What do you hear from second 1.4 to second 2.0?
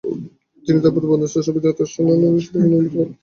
অভিনেতা